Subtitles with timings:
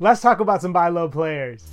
[0.00, 1.66] Let's talk about some buy low players.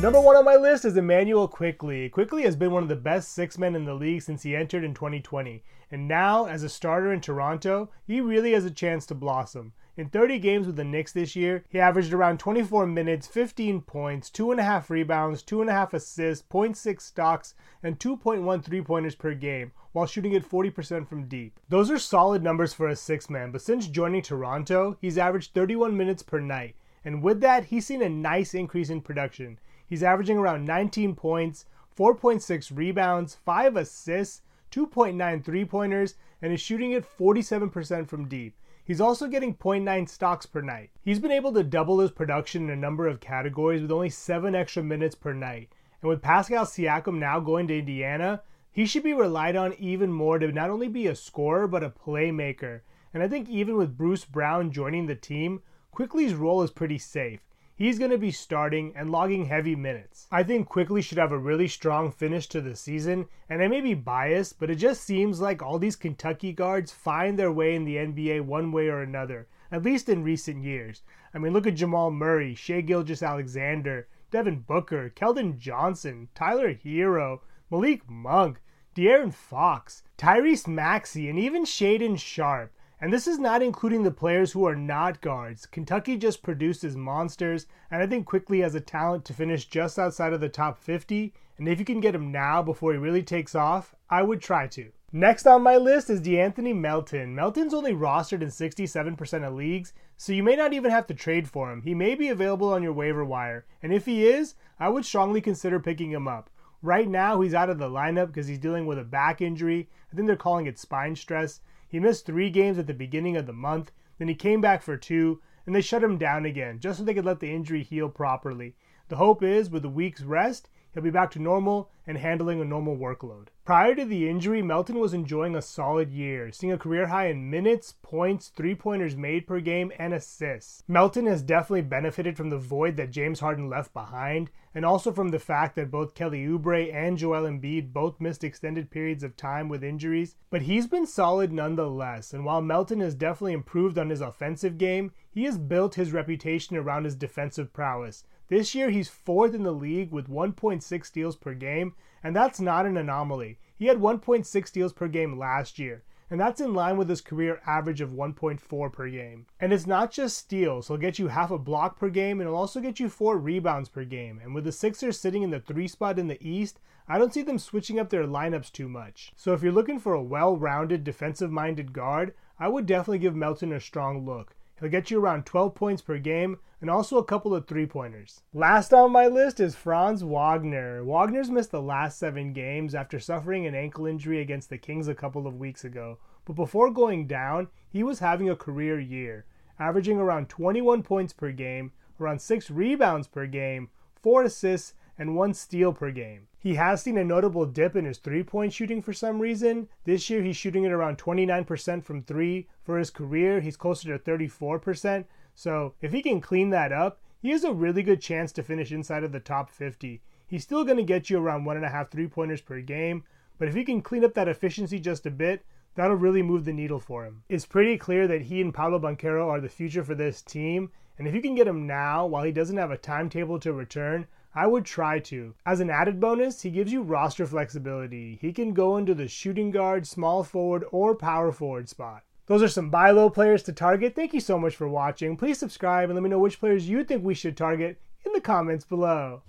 [0.00, 2.08] Number one on my list is Immanuel Quickley.
[2.08, 4.84] Quickley has been one of the best six men in the league since he entered
[4.84, 5.64] in 2020.
[5.90, 9.72] And now, as a starter in Toronto, he really has a chance to blossom.
[9.98, 14.28] In 30 games with the Knicks this year, he averaged around 24 minutes, 15 points,
[14.28, 20.46] 2.5 rebounds, 2.5 assists, 0.6 stocks, and 2.1 three pointers per game, while shooting at
[20.46, 21.58] 40% from deep.
[21.70, 25.96] Those are solid numbers for a six man, but since joining Toronto, he's averaged 31
[25.96, 26.76] minutes per night.
[27.02, 29.58] And with that, he's seen a nice increase in production.
[29.86, 31.64] He's averaging around 19 points,
[31.96, 38.54] 4.6 rebounds, 5 assists, 2.9 three pointers, and is shooting at 47% from deep.
[38.86, 40.90] He's also getting 0.9 stocks per night.
[41.02, 44.54] He's been able to double his production in a number of categories with only 7
[44.54, 45.72] extra minutes per night.
[46.00, 50.38] And with Pascal Siakam now going to Indiana, he should be relied on even more
[50.38, 52.82] to not only be a scorer but a playmaker.
[53.12, 57.40] And I think even with Bruce Brown joining the team, Quickley's role is pretty safe
[57.76, 60.26] he's going to be starting and logging heavy minutes.
[60.32, 63.82] I think Quickley should have a really strong finish to the season, and I may
[63.82, 67.84] be biased, but it just seems like all these Kentucky guards find their way in
[67.84, 71.02] the NBA one way or another, at least in recent years.
[71.34, 78.08] I mean, look at Jamal Murray, Shai Gilgeous-Alexander, Devin Booker, Keldon Johnson, Tyler Herro, Malik
[78.08, 78.60] Monk,
[78.94, 82.72] De'Aaron Fox, Tyrese Maxey, and even Shaedon Sharpe.
[83.00, 85.66] And this is not including the players who are not guards.
[85.66, 90.32] Kentucky just produces monsters, and I think Quickley has a talent to finish just outside
[90.32, 91.34] of the top 50.
[91.58, 94.66] And if you can get him now before he really takes off, I would try
[94.68, 94.92] to.
[95.12, 97.34] Next on my list is De'Anthony Melton.
[97.34, 101.48] Melton's only rostered in 67% of leagues, so you may not even have to trade
[101.48, 101.82] for him.
[101.82, 105.40] He may be available on your waiver wire, and if he is, I would strongly
[105.40, 106.50] consider picking him up.
[106.82, 109.88] Right now, he's out of the lineup because he's dealing with a back injury.
[110.12, 111.60] I think they're calling it spine stress.
[111.96, 114.98] He missed three games at the beginning of the month, then he came back for
[114.98, 118.10] two, and they shut him down again just so they could let the injury heal
[118.10, 118.76] properly.
[119.08, 122.64] The hope is, with a week's rest, he'll be back to normal and handling a
[122.64, 123.48] normal workload.
[123.66, 127.50] Prior to the injury, Melton was enjoying a solid year, seeing a career high in
[127.50, 130.82] minutes, points, three pointers made per game, and assists.
[130.88, 135.28] Melton has definitely benefited from the void that James Harden left behind, and also from
[135.28, 139.68] the fact that both Kelly Oubre and Joel Embiid both missed extended periods of time
[139.68, 140.36] with injuries.
[140.48, 145.12] But he's been solid nonetheless, and while Melton has definitely improved on his offensive game,
[145.28, 148.24] he has built his reputation around his defensive prowess.
[148.48, 152.86] This year, he's fourth in the league with 1.6 steals per game, and that's not
[152.86, 153.58] an anomaly.
[153.76, 157.60] He had 1.6 steals per game last year, and that's in line with his career
[157.66, 159.46] average of 1.4 per game.
[159.60, 162.56] And it's not just steals, he'll get you half a block per game, and he'll
[162.56, 164.40] also get you four rebounds per game.
[164.42, 167.42] And with the Sixers sitting in the three spot in the East, I don't see
[167.42, 169.32] them switching up their lineups too much.
[169.36, 173.36] So if you're looking for a well rounded defensive minded guard, I would definitely give
[173.36, 174.56] Melton a strong look.
[174.78, 178.42] He'll get you around 12 points per game and also a couple of three pointers.
[178.52, 181.02] Last on my list is Franz Wagner.
[181.02, 185.14] Wagner's missed the last seven games after suffering an ankle injury against the Kings a
[185.14, 186.18] couple of weeks ago.
[186.44, 189.46] But before going down, he was having a career year,
[189.78, 193.88] averaging around 21 points per game, around 6 rebounds per game,
[194.22, 196.48] 4 assists, and 1 steal per game.
[196.66, 199.88] He has seen a notable dip in his three point shooting for some reason.
[200.02, 202.66] This year, he's shooting at around 29% from three.
[202.82, 205.26] For his career, he's closer to 34%.
[205.54, 208.90] So, if he can clean that up, he has a really good chance to finish
[208.90, 210.20] inside of the top 50.
[210.44, 213.22] He's still going to get you around one and a half three pointers per game,
[213.60, 216.72] but if he can clean up that efficiency just a bit, that'll really move the
[216.72, 217.44] needle for him.
[217.48, 221.28] It's pretty clear that he and Pablo Banchero are the future for this team, and
[221.28, 224.26] if you can get him now while he doesn't have a timetable to return,
[224.58, 225.54] I would try to.
[225.66, 228.38] As an added bonus, he gives you roster flexibility.
[228.40, 232.22] He can go into the shooting guard, small forward, or power forward spot.
[232.46, 234.14] Those are some buy low players to target.
[234.14, 235.36] Thank you so much for watching.
[235.36, 238.40] Please subscribe and let me know which players you think we should target in the
[238.40, 239.42] comments below.